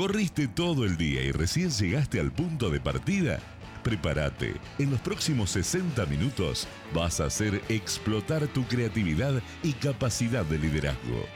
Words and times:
¿Corriste 0.00 0.48
todo 0.48 0.86
el 0.86 0.96
día 0.96 1.20
y 1.20 1.30
recién 1.30 1.68
llegaste 1.68 2.20
al 2.20 2.32
punto 2.32 2.70
de 2.70 2.80
partida? 2.80 3.38
Prepárate, 3.82 4.54
en 4.78 4.90
los 4.92 5.00
próximos 5.00 5.50
60 5.50 6.06
minutos 6.06 6.66
vas 6.94 7.20
a 7.20 7.26
hacer 7.26 7.60
explotar 7.68 8.48
tu 8.48 8.64
creatividad 8.64 9.42
y 9.62 9.74
capacidad 9.74 10.42
de 10.46 10.56
liderazgo. 10.56 11.26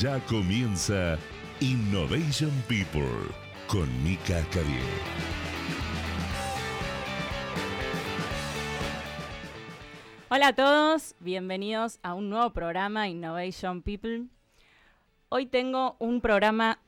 Ya 0.00 0.18
comienza 0.26 1.16
Innovation 1.60 2.50
People 2.66 3.06
con 3.68 3.86
Mika 4.02 4.44
Carrier. 4.50 4.82
Hola 10.28 10.48
a 10.48 10.54
todos, 10.56 11.14
bienvenidos 11.20 12.00
a 12.02 12.14
un 12.14 12.30
nuevo 12.30 12.52
programa 12.52 13.06
Innovation 13.06 13.80
People. 13.80 14.24
Hoy 15.28 15.46
tengo 15.46 15.94
un 16.00 16.20
programa 16.20 16.80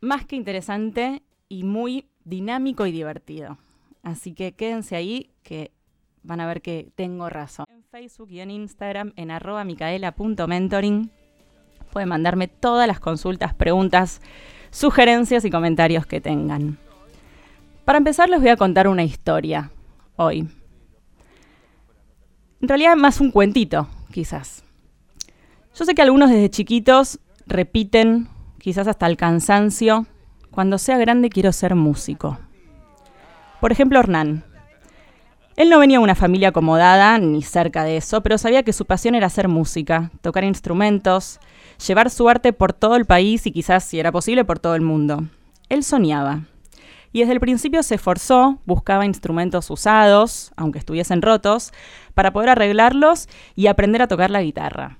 más 0.00 0.24
que 0.24 0.36
interesante 0.36 1.22
y 1.48 1.64
muy 1.64 2.06
dinámico 2.24 2.86
y 2.86 2.92
divertido. 2.92 3.58
Así 4.02 4.32
que 4.32 4.52
quédense 4.52 4.96
ahí 4.96 5.30
que 5.42 5.72
van 6.22 6.40
a 6.40 6.46
ver 6.46 6.62
que 6.62 6.90
tengo 6.94 7.28
razón. 7.28 7.66
En 7.68 7.84
Facebook 7.84 8.30
y 8.30 8.40
en 8.40 8.50
Instagram 8.50 9.12
en 9.16 9.30
arroba 9.30 9.64
micaela.mentoring 9.64 11.10
pueden 11.92 12.08
mandarme 12.08 12.48
todas 12.48 12.86
las 12.86 13.00
consultas, 13.00 13.54
preguntas, 13.54 14.20
sugerencias 14.70 15.44
y 15.44 15.50
comentarios 15.50 16.06
que 16.06 16.20
tengan. 16.20 16.78
Para 17.84 17.98
empezar 17.98 18.28
les 18.28 18.40
voy 18.40 18.50
a 18.50 18.56
contar 18.56 18.88
una 18.88 19.04
historia 19.04 19.70
hoy. 20.16 20.48
En 22.60 22.68
realidad 22.68 22.96
más 22.96 23.20
un 23.20 23.30
cuentito, 23.30 23.88
quizás. 24.12 24.64
Yo 25.74 25.84
sé 25.84 25.94
que 25.94 26.02
algunos 26.02 26.30
desde 26.30 26.50
chiquitos 26.50 27.20
repiten, 27.46 28.28
quizás 28.66 28.88
hasta 28.88 29.06
el 29.06 29.16
cansancio, 29.16 30.06
cuando 30.50 30.78
sea 30.78 30.98
grande 30.98 31.30
quiero 31.30 31.52
ser 31.52 31.76
músico. 31.76 32.36
Por 33.60 33.70
ejemplo, 33.70 34.00
Hernán. 34.00 34.42
Él 35.54 35.70
no 35.70 35.78
venía 35.78 35.98
de 35.98 36.02
una 36.02 36.16
familia 36.16 36.48
acomodada, 36.48 37.16
ni 37.18 37.42
cerca 37.42 37.84
de 37.84 37.96
eso, 37.96 38.24
pero 38.24 38.38
sabía 38.38 38.64
que 38.64 38.72
su 38.72 38.84
pasión 38.84 39.14
era 39.14 39.28
hacer 39.28 39.46
música, 39.46 40.10
tocar 40.20 40.42
instrumentos, 40.42 41.38
llevar 41.86 42.10
su 42.10 42.28
arte 42.28 42.52
por 42.52 42.72
todo 42.72 42.96
el 42.96 43.04
país 43.04 43.46
y 43.46 43.52
quizás, 43.52 43.84
si 43.84 44.00
era 44.00 44.10
posible, 44.10 44.44
por 44.44 44.58
todo 44.58 44.74
el 44.74 44.82
mundo. 44.82 45.28
Él 45.68 45.84
soñaba. 45.84 46.40
Y 47.12 47.20
desde 47.20 47.34
el 47.34 47.40
principio 47.40 47.84
se 47.84 47.94
esforzó, 47.94 48.58
buscaba 48.66 49.06
instrumentos 49.06 49.70
usados, 49.70 50.50
aunque 50.56 50.80
estuviesen 50.80 51.22
rotos, 51.22 51.72
para 52.14 52.32
poder 52.32 52.48
arreglarlos 52.48 53.28
y 53.54 53.68
aprender 53.68 54.02
a 54.02 54.08
tocar 54.08 54.32
la 54.32 54.42
guitarra. 54.42 54.98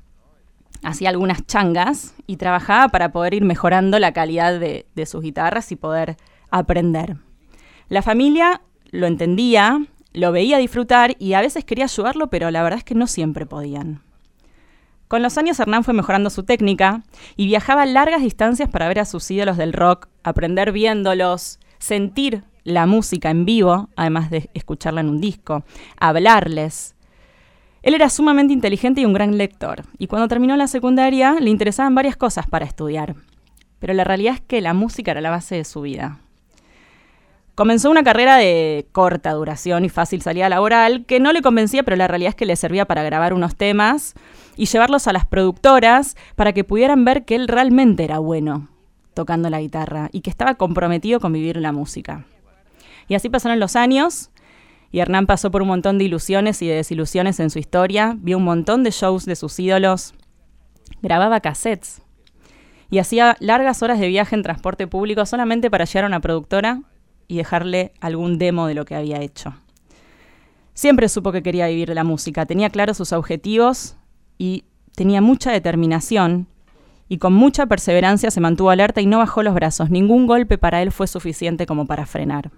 Hacía 0.86 1.08
algunas 1.08 1.44
changas 1.44 2.14
y 2.28 2.36
trabajaba 2.36 2.90
para 2.90 3.10
poder 3.10 3.34
ir 3.34 3.44
mejorando 3.44 3.98
la 3.98 4.12
calidad 4.12 4.60
de, 4.60 4.86
sus 5.04 5.20
guitarras 5.20 5.72
y 5.72 5.76
poder 5.76 6.16
aprender. 6.52 7.16
La 7.88 8.02
familia 8.02 8.60
lo 8.92 9.08
entendía, 9.08 9.84
lo 10.12 10.30
veía 10.30 10.58
disfrutar 10.58 11.16
y 11.18 11.32
a 11.32 11.40
veces 11.40 11.64
quería 11.64 11.86
ayudarlo, 11.86 12.30
pero 12.30 12.52
la 12.52 12.62
verdad 12.62 12.78
es 12.78 12.84
que 12.84 12.94
no 12.94 13.08
siempre 13.08 13.46
podían. 13.46 14.02
Con 15.08 15.22
los 15.22 15.36
años 15.38 15.58
Hernán 15.58 15.82
fue 15.82 15.92
mejorando 15.92 16.30
su 16.30 16.44
técnica 16.44 17.02
y 17.34 17.46
viajaba 17.46 17.84
largas 17.84 18.22
distancias 18.22 18.68
para 18.68 18.86
ver 18.86 19.00
a 19.00 19.06
sus 19.06 19.28
ídolos 19.28 19.56
del 19.56 19.72
rock, 19.72 20.06
aprender 20.22 20.70
viéndolos, 20.70 21.58
sentir 21.80 22.44
la 22.62 22.86
música 22.86 23.30
en 23.30 23.44
vivo, 23.44 23.88
además 23.96 24.30
de 24.30 24.50
escucharla 24.54 25.00
en 25.00 25.08
un 25.08 25.20
disco, 25.20 25.64
hablarles, 25.98 26.95
él 27.86 27.94
era 27.94 28.10
sumamente 28.10 28.52
inteligente 28.52 29.00
y 29.00 29.04
un 29.04 29.12
gran 29.12 29.38
lector, 29.38 29.84
y 29.96 30.08
cuando 30.08 30.26
terminó 30.26 30.56
la 30.56 30.66
secundaria 30.66 31.36
le 31.38 31.50
interesaban 31.50 31.94
varias 31.94 32.16
cosas 32.16 32.48
para 32.48 32.64
estudiar. 32.64 33.14
Pero 33.78 33.94
la 33.94 34.02
realidad 34.02 34.34
es 34.34 34.40
que 34.40 34.60
la 34.60 34.74
música 34.74 35.12
era 35.12 35.20
la 35.20 35.30
base 35.30 35.54
de 35.54 35.64
su 35.64 35.82
vida. 35.82 36.18
Comenzó 37.54 37.88
una 37.88 38.02
carrera 38.02 38.38
de 38.38 38.88
corta 38.90 39.30
duración 39.34 39.84
y 39.84 39.88
fácil 39.88 40.20
salida 40.20 40.48
laboral 40.48 41.04
que 41.06 41.20
no 41.20 41.32
le 41.32 41.42
convencía, 41.42 41.84
pero 41.84 41.96
la 41.96 42.08
realidad 42.08 42.30
es 42.30 42.34
que 42.34 42.44
le 42.44 42.56
servía 42.56 42.86
para 42.86 43.04
grabar 43.04 43.32
unos 43.32 43.54
temas 43.54 44.14
y 44.56 44.66
llevarlos 44.66 45.06
a 45.06 45.12
las 45.12 45.24
productoras 45.24 46.16
para 46.34 46.52
que 46.52 46.64
pudieran 46.64 47.04
ver 47.04 47.24
que 47.24 47.36
él 47.36 47.46
realmente 47.46 48.02
era 48.02 48.18
bueno 48.18 48.66
tocando 49.14 49.48
la 49.48 49.60
guitarra 49.60 50.08
y 50.10 50.22
que 50.22 50.30
estaba 50.30 50.56
comprometido 50.56 51.20
con 51.20 51.32
vivir 51.32 51.58
la 51.58 51.70
música. 51.70 52.24
Y 53.06 53.14
así 53.14 53.28
pasaron 53.28 53.60
los 53.60 53.76
años 53.76 54.30
y 54.96 55.00
Hernán 55.00 55.26
pasó 55.26 55.50
por 55.50 55.60
un 55.60 55.68
montón 55.68 55.98
de 55.98 56.04
ilusiones 56.04 56.62
y 56.62 56.68
de 56.68 56.76
desilusiones 56.76 57.38
en 57.38 57.50
su 57.50 57.58
historia, 57.58 58.16
vio 58.18 58.38
un 58.38 58.44
montón 58.44 58.82
de 58.82 58.90
shows 58.90 59.26
de 59.26 59.36
sus 59.36 59.60
ídolos, 59.60 60.14
grababa 61.02 61.40
cassettes 61.40 62.00
y 62.88 62.96
hacía 62.96 63.36
largas 63.40 63.82
horas 63.82 64.00
de 64.00 64.08
viaje 64.08 64.34
en 64.34 64.42
transporte 64.42 64.86
público 64.86 65.26
solamente 65.26 65.70
para 65.70 65.84
llegar 65.84 66.04
a 66.04 66.06
una 66.06 66.20
productora 66.20 66.80
y 67.28 67.36
dejarle 67.36 67.92
algún 68.00 68.38
demo 68.38 68.68
de 68.68 68.72
lo 68.72 68.86
que 68.86 68.94
había 68.94 69.20
hecho. 69.20 69.52
Siempre 70.72 71.10
supo 71.10 71.30
que 71.30 71.42
quería 71.42 71.66
vivir 71.66 71.90
la 71.90 72.02
música, 72.02 72.46
tenía 72.46 72.70
claros 72.70 72.96
sus 72.96 73.12
objetivos 73.12 73.98
y 74.38 74.64
tenía 74.94 75.20
mucha 75.20 75.52
determinación 75.52 76.46
y 77.06 77.18
con 77.18 77.34
mucha 77.34 77.66
perseverancia 77.66 78.30
se 78.30 78.40
mantuvo 78.40 78.70
alerta 78.70 79.02
y 79.02 79.06
no 79.06 79.18
bajó 79.18 79.42
los 79.42 79.52
brazos. 79.52 79.90
Ningún 79.90 80.26
golpe 80.26 80.56
para 80.56 80.80
él 80.80 80.90
fue 80.90 81.06
suficiente 81.06 81.66
como 81.66 81.84
para 81.84 82.06
frenar. 82.06 82.50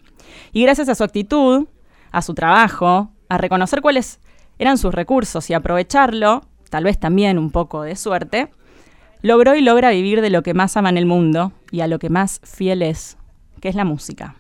Y 0.53 0.63
gracias 0.63 0.89
a 0.89 0.95
su 0.95 1.03
actitud, 1.03 1.67
a 2.11 2.23
su 2.23 2.35
trabajo, 2.35 3.11
a 3.29 3.39
reconocer 3.39 3.81
cuáles 3.81 4.21
eran 4.59 4.79
sus 4.79 4.95
recursos 4.95 5.49
y 5.51 5.55
aprovecharlo, 5.55 6.43
tal 6.71 6.85
vez 6.85 6.99
también 6.99 7.39
un 7.39 7.51
poco 7.51 7.83
de 7.83 7.97
suerte, 7.97 8.51
logró 9.23 9.55
y 9.55 9.61
logra 9.61 9.91
vivir 9.91 10.21
de 10.21 10.31
lo 10.31 10.43
que 10.43 10.55
más 10.55 10.77
ama 10.77 10.91
en 10.91 10.99
el 10.99 11.07
mundo 11.07 11.53
y 11.71 11.81
a 11.81 11.87
lo 11.87 11.99
que 11.99 12.11
más 12.11 12.41
fiel 12.45 12.83
es, 12.83 13.17
que 13.61 13.69
es 13.69 13.75
la 13.75 13.85
música. 13.85 14.37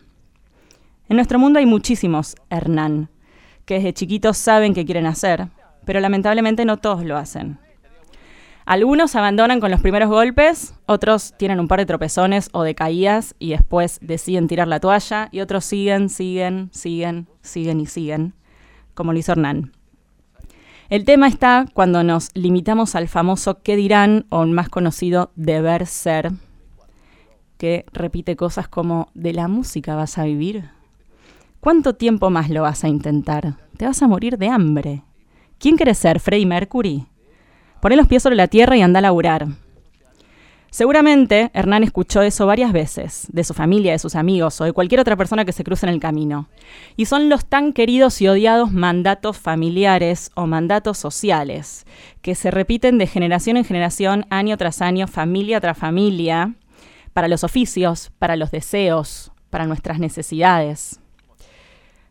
En 1.08 1.16
nuestro 1.16 1.38
mundo 1.38 1.58
hay 1.58 1.66
muchísimos 1.66 2.36
Hernán, 2.50 3.10
que 3.64 3.74
desde 3.74 3.94
chiquitos 3.94 4.36
saben 4.36 4.74
qué 4.74 4.84
quieren 4.84 5.06
hacer, 5.06 5.48
pero 5.84 6.00
lamentablemente 6.00 6.64
no 6.64 6.76
todos 6.76 7.04
lo 7.04 7.16
hacen. 7.16 7.58
Algunos 8.68 9.16
abandonan 9.16 9.60
con 9.60 9.70
los 9.70 9.80
primeros 9.80 10.10
golpes, 10.10 10.74
otros 10.84 11.32
tienen 11.38 11.58
un 11.58 11.68
par 11.68 11.78
de 11.78 11.86
tropezones 11.86 12.50
o 12.52 12.64
de 12.64 12.74
caídas 12.74 13.34
y 13.38 13.52
después 13.52 13.98
deciden 14.02 14.46
tirar 14.46 14.68
la 14.68 14.78
toalla, 14.78 15.30
y 15.32 15.40
otros 15.40 15.64
siguen, 15.64 16.10
siguen, 16.10 16.68
siguen, 16.70 17.28
siguen 17.40 17.80
y 17.80 17.86
siguen, 17.86 18.34
como 18.92 19.14
lo 19.14 19.18
hizo 19.18 19.32
Hernán. 19.32 19.72
El 20.90 21.06
tema 21.06 21.28
está 21.28 21.64
cuando 21.72 22.04
nos 22.04 22.28
limitamos 22.34 22.94
al 22.94 23.08
famoso 23.08 23.62
qué 23.62 23.74
dirán 23.74 24.26
o 24.28 24.44
más 24.44 24.68
conocido 24.68 25.32
deber 25.34 25.86
ser, 25.86 26.32
que 27.56 27.86
repite 27.90 28.36
cosas 28.36 28.68
como 28.68 29.08
de 29.14 29.32
la 29.32 29.48
música 29.48 29.94
vas 29.94 30.18
a 30.18 30.24
vivir. 30.24 30.68
¿Cuánto 31.60 31.94
tiempo 31.94 32.28
más 32.28 32.50
lo 32.50 32.60
vas 32.60 32.84
a 32.84 32.88
intentar? 32.88 33.54
Te 33.78 33.86
vas 33.86 34.02
a 34.02 34.08
morir 34.08 34.36
de 34.36 34.48
hambre. 34.48 35.04
¿Quién 35.58 35.78
quiere 35.78 35.94
ser 35.94 36.20
Freddie 36.20 36.44
Mercury? 36.44 37.06
Poné 37.80 37.96
los 37.96 38.08
pies 38.08 38.22
sobre 38.22 38.36
la 38.36 38.48
tierra 38.48 38.76
y 38.76 38.82
anda 38.82 38.98
a 38.98 39.02
laburar. 39.02 39.46
Seguramente 40.70 41.50
Hernán 41.54 41.82
escuchó 41.82 42.20
eso 42.20 42.44
varias 42.44 42.72
veces, 42.72 43.26
de 43.32 43.42
su 43.42 43.54
familia, 43.54 43.92
de 43.92 43.98
sus 43.98 44.14
amigos 44.14 44.60
o 44.60 44.64
de 44.64 44.72
cualquier 44.72 45.00
otra 45.00 45.16
persona 45.16 45.46
que 45.46 45.52
se 45.52 45.64
cruce 45.64 45.86
en 45.86 45.92
el 45.92 46.00
camino. 46.00 46.48
Y 46.96 47.06
son 47.06 47.30
los 47.30 47.46
tan 47.46 47.72
queridos 47.72 48.20
y 48.20 48.28
odiados 48.28 48.70
mandatos 48.70 49.38
familiares 49.38 50.30
o 50.34 50.46
mandatos 50.46 50.98
sociales, 50.98 51.86
que 52.20 52.34
se 52.34 52.50
repiten 52.50 52.98
de 52.98 53.06
generación 53.06 53.56
en 53.56 53.64
generación, 53.64 54.26
año 54.28 54.56
tras 54.58 54.82
año, 54.82 55.06
familia 55.06 55.60
tras 55.60 55.78
familia, 55.78 56.54
para 57.14 57.28
los 57.28 57.44
oficios, 57.44 58.12
para 58.18 58.36
los 58.36 58.50
deseos, 58.50 59.32
para 59.48 59.66
nuestras 59.66 59.98
necesidades. 59.98 61.00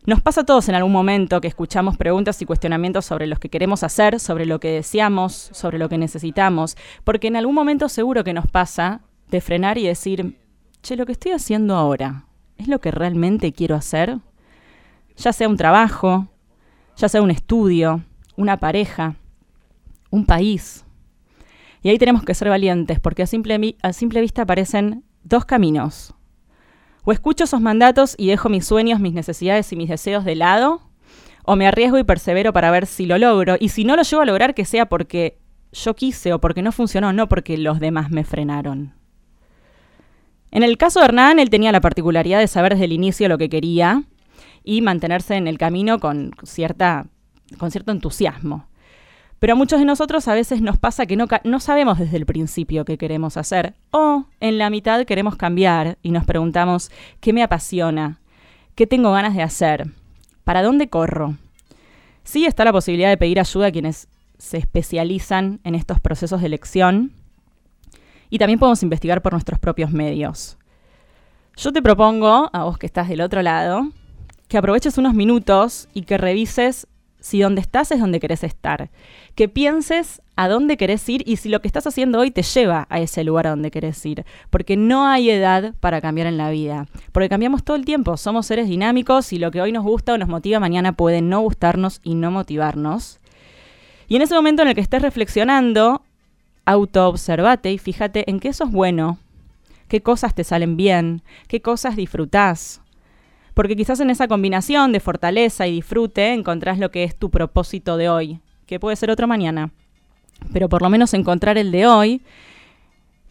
Nos 0.08 0.22
pasa 0.22 0.40
a 0.40 0.44
todos 0.44 0.70
en 0.70 0.74
algún 0.74 0.92
momento 0.92 1.42
que 1.42 1.48
escuchamos 1.48 1.98
preguntas 1.98 2.40
y 2.40 2.46
cuestionamientos 2.46 3.04
sobre 3.04 3.26
lo 3.26 3.36
que 3.36 3.50
queremos 3.50 3.82
hacer, 3.82 4.20
sobre 4.20 4.46
lo 4.46 4.58
que 4.58 4.70
deseamos, 4.70 5.50
sobre 5.52 5.78
lo 5.78 5.90
que 5.90 5.98
necesitamos, 5.98 6.78
porque 7.04 7.26
en 7.26 7.36
algún 7.36 7.54
momento 7.54 7.90
seguro 7.90 8.24
que 8.24 8.32
nos 8.32 8.46
pasa 8.46 9.02
de 9.30 9.42
frenar 9.42 9.76
y 9.76 9.86
decir, 9.86 10.38
che, 10.80 10.96
lo 10.96 11.04
que 11.04 11.12
estoy 11.12 11.32
haciendo 11.32 11.76
ahora, 11.76 12.24
¿es 12.56 12.68
lo 12.68 12.80
que 12.80 12.90
realmente 12.90 13.52
quiero 13.52 13.74
hacer? 13.74 14.16
Ya 15.18 15.34
sea 15.34 15.46
un 15.46 15.58
trabajo, 15.58 16.26
ya 16.96 17.10
sea 17.10 17.20
un 17.20 17.30
estudio, 17.30 18.02
una 18.34 18.56
pareja, 18.56 19.16
un 20.08 20.24
país. 20.24 20.86
Y 21.82 21.90
ahí 21.90 21.98
tenemos 21.98 22.24
que 22.24 22.34
ser 22.34 22.48
valientes, 22.48 22.98
porque 22.98 23.24
a 23.24 23.26
simple, 23.26 23.76
a 23.82 23.92
simple 23.92 24.22
vista 24.22 24.40
aparecen 24.40 25.04
dos 25.22 25.44
caminos, 25.44 26.14
o 27.08 27.12
escucho 27.12 27.44
esos 27.44 27.62
mandatos 27.62 28.14
y 28.18 28.26
dejo 28.26 28.50
mis 28.50 28.66
sueños, 28.66 29.00
mis 29.00 29.14
necesidades 29.14 29.72
y 29.72 29.76
mis 29.76 29.88
deseos 29.88 30.26
de 30.26 30.34
lado, 30.34 30.82
o 31.46 31.56
me 31.56 31.66
arriesgo 31.66 31.96
y 31.96 32.04
persevero 32.04 32.52
para 32.52 32.70
ver 32.70 32.84
si 32.84 33.06
lo 33.06 33.16
logro. 33.16 33.56
Y 33.58 33.70
si 33.70 33.84
no 33.84 33.96
lo 33.96 34.02
llego 34.02 34.20
a 34.20 34.26
lograr, 34.26 34.54
que 34.54 34.66
sea 34.66 34.90
porque 34.90 35.38
yo 35.72 35.96
quise 35.96 36.34
o 36.34 36.38
porque 36.38 36.60
no 36.60 36.70
funcionó, 36.70 37.14
no 37.14 37.26
porque 37.26 37.56
los 37.56 37.80
demás 37.80 38.10
me 38.10 38.24
frenaron. 38.24 38.92
En 40.50 40.62
el 40.62 40.76
caso 40.76 41.00
de 41.00 41.06
Hernán, 41.06 41.38
él 41.38 41.48
tenía 41.48 41.72
la 41.72 41.80
particularidad 41.80 42.40
de 42.40 42.46
saber 42.46 42.74
desde 42.74 42.84
el 42.84 42.92
inicio 42.92 43.26
lo 43.30 43.38
que 43.38 43.48
quería 43.48 44.02
y 44.62 44.82
mantenerse 44.82 45.36
en 45.36 45.48
el 45.48 45.56
camino 45.56 46.00
con, 46.00 46.32
cierta, 46.42 47.06
con 47.56 47.70
cierto 47.70 47.90
entusiasmo. 47.90 48.68
Pero 49.38 49.52
a 49.52 49.56
muchos 49.56 49.78
de 49.78 49.84
nosotros 49.84 50.26
a 50.26 50.34
veces 50.34 50.60
nos 50.60 50.78
pasa 50.78 51.06
que 51.06 51.16
no, 51.16 51.26
no, 51.44 51.60
sabemos 51.60 51.98
desde 51.98 52.16
el 52.16 52.26
principio 52.26 52.84
qué 52.84 52.98
queremos 52.98 53.36
hacer. 53.36 53.74
O 53.90 54.24
en 54.40 54.58
la 54.58 54.70
mitad 54.70 55.04
queremos 55.04 55.36
cambiar 55.36 55.98
y 56.02 56.10
nos 56.10 56.24
preguntamos, 56.24 56.90
¿qué 57.20 57.32
me 57.32 57.42
apasiona? 57.42 58.18
¿Qué 58.74 58.86
tengo 58.86 59.12
ganas 59.12 59.34
de 59.34 59.42
hacer? 59.42 59.86
¿Para 60.44 60.62
dónde 60.62 60.88
corro? 60.88 61.36
Sí 62.24 62.46
está 62.46 62.64
la 62.64 62.72
posibilidad 62.72 63.08
de 63.08 63.16
pedir 63.16 63.38
ayuda 63.38 63.68
a 63.68 63.72
quienes 63.72 64.08
se 64.38 64.58
especializan 64.58 65.60
en 65.64 65.74
estos 65.74 66.00
procesos 66.00 66.40
de 66.40 66.46
elección. 66.46 67.12
Y 68.30 68.38
también 68.38 68.58
podemos 68.58 68.82
investigar 68.82 69.22
por 69.22 69.32
nuestros 69.32 69.58
propios 69.58 69.90
medios. 69.90 70.58
Yo 71.56 71.72
te 71.72 71.82
propongo, 71.82 72.50
a 72.52 72.64
vos 72.64 72.78
que 72.78 72.86
estás 72.86 73.08
del 73.08 73.20
otro 73.20 73.42
lado, 73.42 73.88
que 74.48 74.58
aproveches 74.58 74.98
unos 74.98 75.14
minutos 75.14 75.88
y 75.94 76.02
que 76.02 76.18
revises 76.18 76.86
si 77.20 77.40
donde 77.40 77.60
estás 77.60 77.90
es 77.90 78.00
donde 78.00 78.20
querés 78.20 78.44
estar. 78.44 78.90
Que 79.34 79.48
pienses 79.48 80.22
a 80.36 80.48
dónde 80.48 80.76
querés 80.76 81.08
ir 81.08 81.22
y 81.26 81.36
si 81.36 81.48
lo 81.48 81.60
que 81.60 81.68
estás 81.68 81.86
haciendo 81.86 82.20
hoy 82.20 82.30
te 82.30 82.42
lleva 82.42 82.86
a 82.90 83.00
ese 83.00 83.24
lugar 83.24 83.46
a 83.46 83.50
donde 83.50 83.70
querés 83.70 84.04
ir. 84.06 84.24
Porque 84.50 84.76
no 84.76 85.06
hay 85.06 85.30
edad 85.30 85.74
para 85.80 86.00
cambiar 86.00 86.26
en 86.26 86.38
la 86.38 86.50
vida. 86.50 86.86
Porque 87.12 87.28
cambiamos 87.28 87.64
todo 87.64 87.76
el 87.76 87.84
tiempo. 87.84 88.16
Somos 88.16 88.46
seres 88.46 88.68
dinámicos 88.68 89.32
y 89.32 89.38
lo 89.38 89.50
que 89.50 89.60
hoy 89.60 89.72
nos 89.72 89.84
gusta 89.84 90.14
o 90.14 90.18
nos 90.18 90.28
motiva 90.28 90.60
mañana 90.60 90.92
puede 90.92 91.22
no 91.22 91.40
gustarnos 91.40 92.00
y 92.02 92.14
no 92.14 92.30
motivarnos. 92.30 93.18
Y 94.08 94.16
en 94.16 94.22
ese 94.22 94.34
momento 94.34 94.62
en 94.62 94.68
el 94.68 94.74
que 94.74 94.80
estés 94.80 95.02
reflexionando, 95.02 96.02
autoobservate 96.64 97.72
y 97.72 97.78
fíjate 97.78 98.30
en 98.30 98.40
qué 98.40 98.52
sos 98.52 98.70
bueno, 98.70 99.18
qué 99.88 100.02
cosas 100.02 100.34
te 100.34 100.44
salen 100.44 100.76
bien, 100.76 101.22
qué 101.46 101.60
cosas 101.60 101.96
disfrutás, 101.96 102.80
porque 103.58 103.74
quizás 103.74 103.98
en 103.98 104.08
esa 104.08 104.28
combinación 104.28 104.92
de 104.92 105.00
fortaleza 105.00 105.66
y 105.66 105.72
disfrute 105.72 106.32
encontrás 106.32 106.78
lo 106.78 106.92
que 106.92 107.02
es 107.02 107.16
tu 107.16 107.28
propósito 107.28 107.96
de 107.96 108.08
hoy, 108.08 108.38
que 108.66 108.78
puede 108.78 108.94
ser 108.94 109.10
otro 109.10 109.26
mañana. 109.26 109.72
Pero 110.52 110.68
por 110.68 110.80
lo 110.80 110.88
menos 110.88 111.12
encontrar 111.12 111.58
el 111.58 111.72
de 111.72 111.88
hoy 111.88 112.22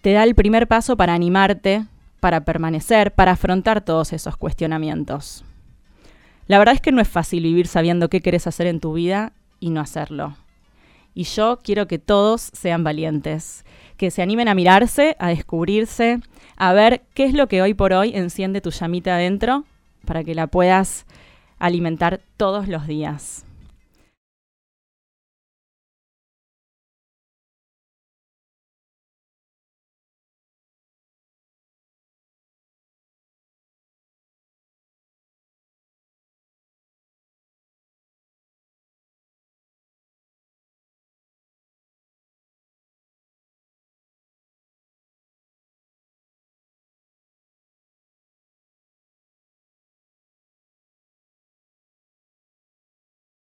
te 0.01 0.12
da 0.12 0.25
el 0.25 0.35
primer 0.35 0.68
paso 0.68 0.97
para 0.97 1.13
animarte, 1.13 1.85
para 2.19 2.44
permanecer, 2.44 3.13
para 3.13 3.31
afrontar 3.31 3.79
todos 3.79 4.12
esos 4.12 4.35
cuestionamientos. 4.35 5.45
La 6.47 6.59
verdad 6.59 6.75
es 6.75 6.81
que 6.81 6.91
no 6.91 7.00
es 7.00 7.07
fácil 7.07 7.44
vivir 7.44 7.68
sabiendo 7.68 8.09
qué 8.09 8.19
querés 8.19 8.47
hacer 8.47 8.68
en 8.68 8.81
tu 8.81 8.91
vida 8.91 9.31
y 9.62 9.69
no 9.69 9.80
hacerlo. 9.80 10.35
Y 11.13 11.23
yo 11.23 11.59
quiero 11.63 11.88
que 11.88 12.00
todos 12.00 12.50
sean 12.51 12.83
valientes, 12.83 13.63
que 13.95 14.12
se 14.12 14.21
animen 14.21 14.50
a 14.50 14.56
mirarse, 14.56 15.15
a 15.19 15.30
descubrirse, 15.30 16.19
a 16.57 16.73
ver 16.73 17.03
qué 17.13 17.23
es 17.23 17.33
lo 17.33 17.47
que 17.47 17.62
hoy 17.62 17.73
por 17.73 17.94
hoy 17.94 18.12
enciende 18.13 18.59
tu 18.59 18.71
llamita 18.71 19.15
adentro 19.15 19.63
para 20.07 20.24
que 20.24 20.33
la 20.33 20.48
puedas 20.48 21.06
alimentar 21.59 22.21
todos 22.38 22.68
los 22.68 22.88
días. 22.88 23.46